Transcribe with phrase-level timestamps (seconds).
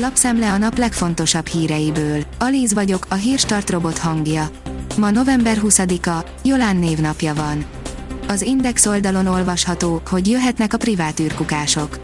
[0.00, 2.24] Lapszemle a nap legfontosabb híreiből.
[2.38, 4.50] Alíz vagyok, a hírstart robot hangja.
[4.96, 7.64] Ma november 20-a, Jolán névnapja van.
[8.28, 11.98] Az Index oldalon olvasható, hogy jöhetnek a privát űrkukások.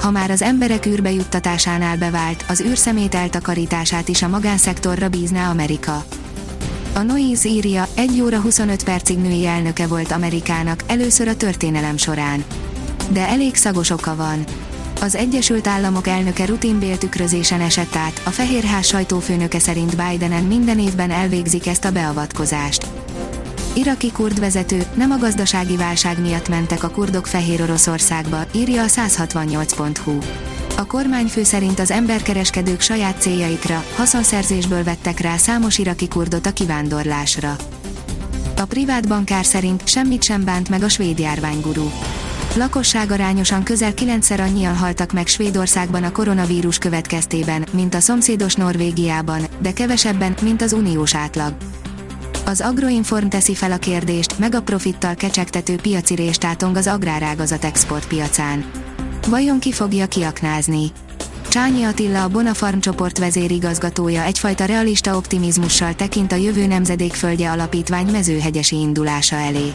[0.00, 6.04] Ha már az emberek űrbe juttatásánál bevált, az űrszemét eltakarítását is a magánszektorra bízná Amerika.
[6.94, 12.44] A Noise írja, 1 óra 25 percig női elnöke volt Amerikának, először a történelem során.
[13.08, 14.44] De elég szagos oka van.
[15.02, 21.66] Az Egyesült Államok elnöke rutinbéltükrözésen esett át, a Fehérház sajtófőnöke szerint Bidenen minden évben elvégzik
[21.66, 22.86] ezt a beavatkozást.
[23.74, 28.86] Iraki kurd vezető, nem a gazdasági válság miatt mentek a kurdok Fehér Oroszországba, írja a
[28.86, 30.18] 168.hu.
[30.76, 37.56] A kormányfő szerint az emberkereskedők saját céljaikra, haszonszerzésből vettek rá számos iraki kurdot a kivándorlásra.
[38.56, 41.90] A privát bankár szerint semmit sem bánt meg a svéd járványgurú.
[42.56, 49.72] Lakosságarányosan közel 9-szer annyian haltak meg Svédországban a koronavírus következtében, mint a szomszédos Norvégiában, de
[49.72, 51.54] kevesebben, mint az uniós átlag.
[52.44, 58.64] Az Agroinform teszi fel a kérdést, meg a profittal kecsegtető piaci réstátong az agrárágazat exportpiacán.
[59.28, 60.92] Vajon ki fogja kiaknázni?
[61.48, 68.06] Csányi Attila a Bonafarm csoport vezérigazgatója egyfajta realista optimizmussal tekint a jövő nemzedék földje alapítvány
[68.06, 69.72] mezőhegyesi indulása elé.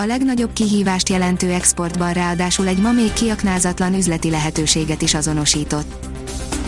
[0.00, 6.06] A legnagyobb kihívást jelentő exportban ráadásul egy ma még kiaknázatlan üzleti lehetőséget is azonosított.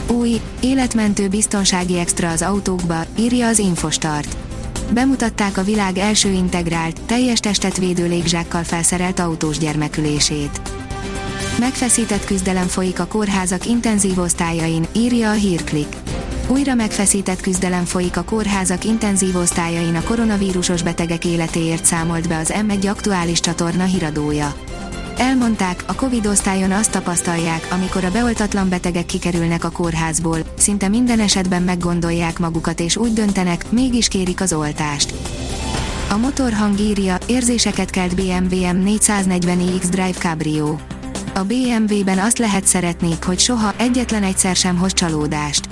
[0.08, 4.36] Új, életmentő biztonsági extra az autókba, írja az Infostart.
[4.90, 10.60] Bemutatták a világ első integrált, teljes testet védő légzsákkal felszerelt autós gyermekülését.
[11.58, 15.96] Megfeszített küzdelem folyik a kórházak intenzív osztályain, írja a hírklik.
[16.52, 22.52] Újra megfeszített küzdelem folyik a kórházak intenzív osztályain a koronavírusos betegek életéért számolt be az
[22.68, 24.54] M1 aktuális csatorna híradója.
[25.16, 31.20] Elmondták, a Covid osztályon azt tapasztalják, amikor a beoltatlan betegek kikerülnek a kórházból, szinte minden
[31.20, 35.14] esetben meggondolják magukat és úgy döntenek, mégis kérik az oltást.
[36.10, 40.76] A motorhang írja, érzéseket kelt BMW M440i X-Drive Cabrio.
[41.34, 45.68] A BMW-ben azt lehet szeretni, hogy soha, egyetlen egyszer sem hoz csalódást.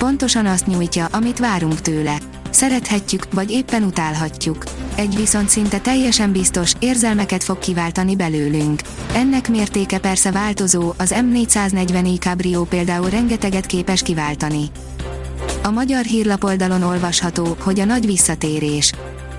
[0.00, 2.18] Pontosan azt nyújtja, amit várunk tőle.
[2.50, 4.64] Szerethetjük, vagy éppen utálhatjuk.
[4.94, 8.80] Egy viszont szinte teljesen biztos, érzelmeket fog kiváltani belőlünk.
[9.14, 14.64] Ennek mértéke persze változó, az M440i Cabrio például rengeteget képes kiváltani.
[15.62, 18.92] A magyar hírlapoldalon olvasható, hogy a nagy visszatérés.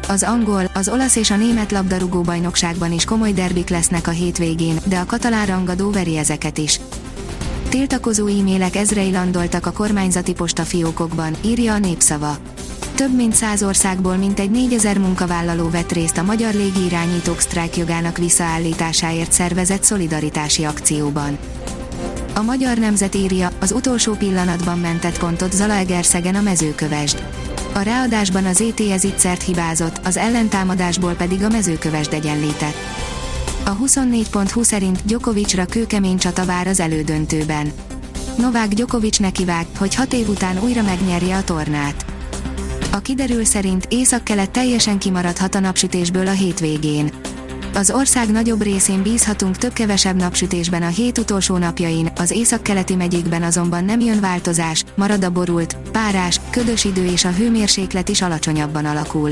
[0.08, 4.80] Az angol, az olasz és a német labdarúgó bajnokságban is komoly derbik lesznek a hétvégén,
[4.86, 6.80] de a katalán rangadó veri ezeket is.
[7.72, 12.38] Tiltakozó e-mailek ezrei landoltak a kormányzati postafiókokban, írja a népszava.
[12.96, 19.84] Több mint száz országból mintegy 4000 munkavállaló vett részt a magyar légirányítók sztrájkjogának visszaállításáért szervezett
[19.84, 21.38] szolidaritási akcióban.
[22.36, 27.24] A magyar nemzet írja, az utolsó pillanatban mentett pontot Zalaegerszegen a mezőkövesd.
[27.74, 32.76] A ráadásban az ETS ittszert hibázott, az ellentámadásból pedig a mezőkövesd egyenlített.
[33.66, 37.72] A 24.20 szerint Gyokovicsra kőkemény csata vár az elődöntőben.
[38.38, 42.06] Novák Gyokovics nekivág, hogy hat év után újra megnyerje a tornát.
[42.92, 47.12] A kiderül szerint észak-kelet teljesen kimaradhat a napsütésből a hétvégén.
[47.74, 53.86] Az ország nagyobb részén bízhatunk több-kevesebb napsütésben a hét utolsó napjain, az északkeleti megyékben azonban
[53.86, 59.32] nem jön változás, marad a borult, párás, ködös idő és a hőmérséklet is alacsonyabban alakul.